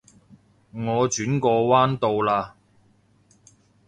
[0.73, 2.55] 我轉個彎到啦